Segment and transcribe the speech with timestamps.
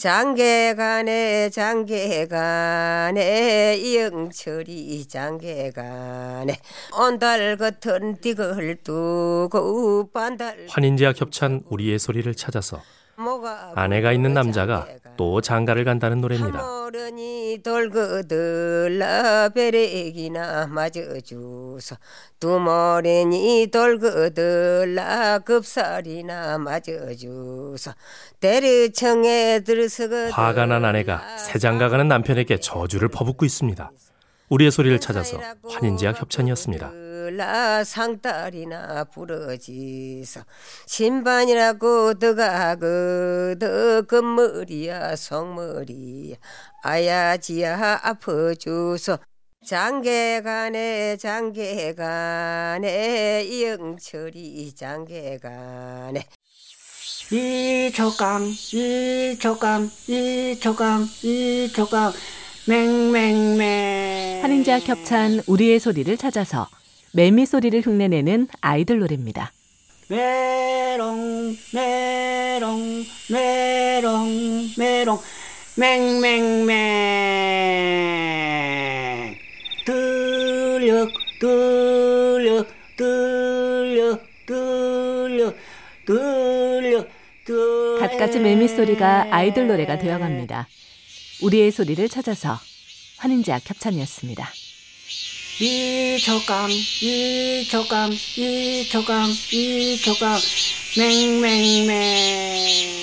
[0.00, 3.18] 장계간에 장계간에
[3.76, 6.56] 이영철이 장계간에.
[6.98, 12.80] 온달 같은 띠을 두고 반달 환인제와 겹찬 우리의 소리를 찾아서
[13.74, 14.88] 아내가 있는 남자가
[15.20, 16.86] 또 장가를 간다는 노래입니다.
[16.86, 21.96] 어른이 돌거들라 베레기나 맞아주소
[22.40, 27.90] 두머리니 돌거들라 급살이나 맞아주소
[28.40, 33.92] 대리청에 들서거 화가 난 아내가 새 장가 가는 남편에게 저주를 퍼붓고 있습니다.
[34.48, 36.92] 우리의 소리를 찾아서 환인제와 협찬이었습니다.
[37.30, 40.42] 라 상딸이나 부러지서
[40.86, 46.36] 신반이라고 더가거더 금머리야 성머리야.
[46.82, 49.18] 아야지야 아퍼주소.
[49.64, 52.82] 장계간에 장계간에
[53.44, 56.26] 이영철이 장계간에.
[57.32, 62.12] 이초강 이초강 이초강 이초강.
[62.66, 64.42] 맹맹맹.
[64.42, 66.68] 환인제와 겹찬 우리의 소리를 찾아서
[67.12, 69.52] 매미 소리를 흉내내는 아이들 노래입니다.
[70.08, 75.18] 메롱 메롱 메롱 메롱
[75.76, 76.66] 맹맹맹
[79.84, 81.06] 들려
[81.40, 82.64] 들려
[82.96, 85.52] 들려 들려
[86.06, 87.04] 들려
[87.44, 90.68] 들려 갖가지 매미 소리가 아이들 노래가 되어갑니다.
[91.42, 92.56] 우리의 소리를 찾아서
[93.18, 94.48] 환인제와 협찬이었습니다.
[95.62, 96.70] 이초강
[97.02, 100.40] 이초강 이초강 이초강
[100.96, 102.99] 맹맹맹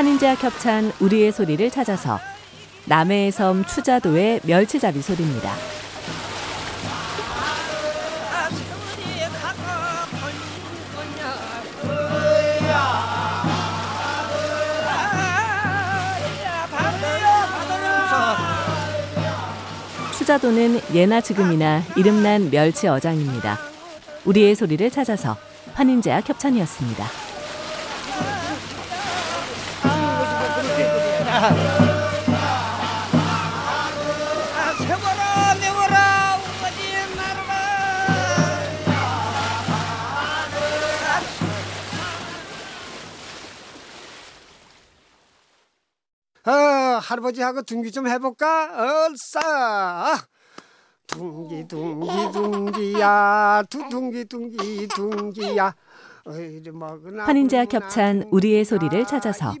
[0.00, 2.18] 환인제와 겹찬 우리의 소리를 찾아서
[2.86, 5.52] 남해의 섬 추자도의 멸치잡이 소리입니다.
[20.16, 23.58] 추자도는 예나 지금이나 이름난 멸치 어장입니다.
[24.24, 25.36] 우리의 소리를 찾아서
[25.74, 27.19] 환인제와 협찬이었습니다.
[46.46, 49.06] 어, 할아버지하고 둥기 좀 해볼까?
[49.06, 50.26] 얼싸.
[51.06, 55.74] 둥기 둥기 둥기야 두둥기 둥기 둥기야
[57.18, 59.54] 환인제와 겹찬 우리의 소리를 찾아서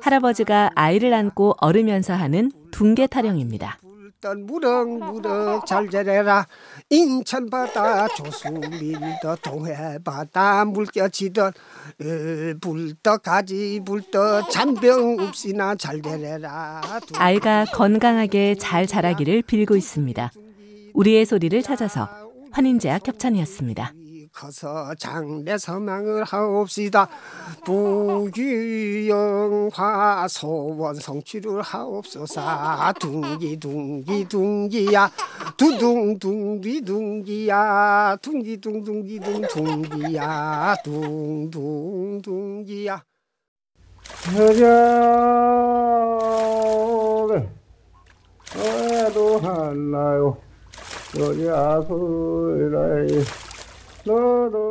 [0.00, 3.78] 할아버지가 아이를 안고 얼으면서 하는 둥개 타령입니다.
[4.34, 6.46] 무럭무럭 잘 자래라
[6.90, 11.52] 인천 바다 조수밀더 동해 바다 물결치던
[12.60, 16.80] 불떠 가지 불떠 잔병 없이나 잘 자래라
[17.14, 20.32] 아이가 건강하게 잘 자라기를 빌고 있습니다.
[20.94, 22.08] 우리의 소리를 찾아서
[22.52, 23.92] 환인제와 협찬이었습니다.
[24.36, 27.08] 커서 장래 서망을 하옵시다.
[27.64, 29.08] 부귀영화
[30.28, 35.10] 소원 성취를 하옵소서 둥기 둥기 둥기야.
[35.56, 38.18] 두둥 둥기 둥기야.
[38.20, 40.76] 둥기 둥둥기 둥 둥기야.
[40.84, 43.02] 둥둥 둥기야.
[44.36, 44.68] 여자를
[48.54, 50.36] 어도 할라요.
[51.18, 53.24] 여자소라이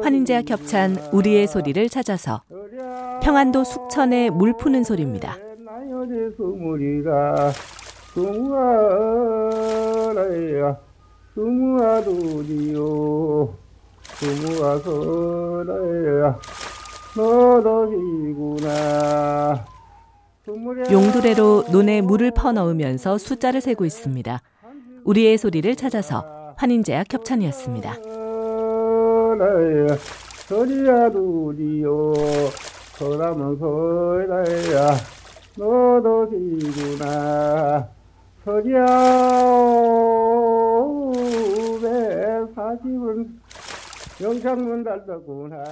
[0.02, 2.42] 환인제와 겹찬 우리의 소리를 찾아서
[3.22, 5.38] 평안도 숙천의 물 푸는 소리입니다.
[20.92, 24.42] 용두레로 논에 물을 퍼 넣으면서 숫자를 세고 있습니다.
[25.04, 28.15] 우리의 소리를 찾아서 환인제와 겹찬이었습니다.
[29.36, 29.98] 서라야
[30.48, 32.14] 서리야 두리요.
[32.98, 34.96] 서라면 서라야
[35.58, 37.90] 너도 지구나.
[38.46, 38.86] 서리야
[41.82, 43.42] 왜 사십은
[44.22, 45.64] 영창문 달더구나.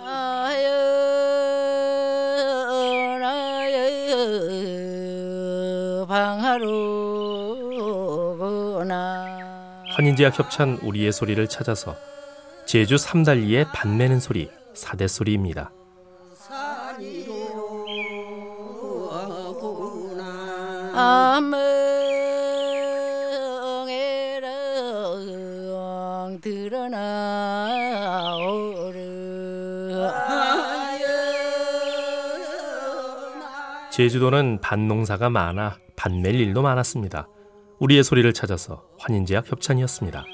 [0.00, 0.68] 아유
[3.20, 3.74] 나유
[6.06, 7.37] 방하루
[9.98, 11.96] 환인제약 협찬 우리의 소리를 찾아서
[12.66, 15.72] 제주 삼달리의 반매는 소리 사대 소리입니다.
[20.94, 21.60] 아멍에랑
[26.40, 26.88] 드러나오르
[33.90, 37.26] 제주도는 밭농사가 많아 밭낼 일도 많았습니다.
[37.78, 40.24] 우리의 소리를 찾아서 환인제약 협찬이었습니다.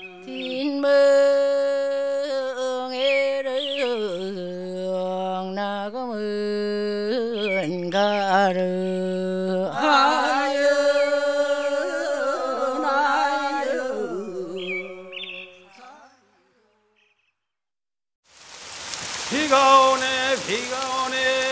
[19.30, 21.43] 비가 오네 비가 오네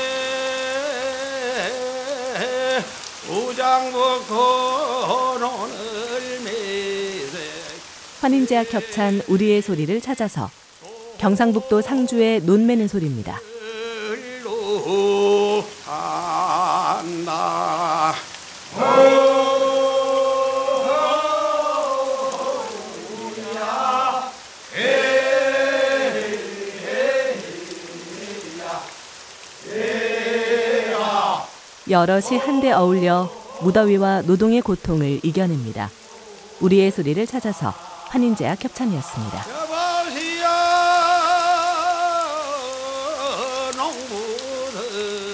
[8.20, 10.50] 환인제약 협찬 우리의 소리를 찾아서
[11.18, 13.38] 경상북도 상주의 논매는 소리입니다.
[31.92, 33.30] 여럿이 한데 어울려
[33.60, 35.90] 무더위와 노동의 고통을 이겨냅니다.
[36.60, 37.74] 우리의 소리를 찾아서
[38.08, 39.44] 환인제약 협찬이었습니다.
[44.72, 45.32] 농부들아